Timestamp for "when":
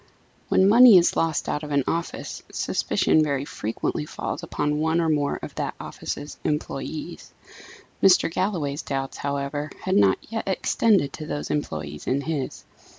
0.49-0.67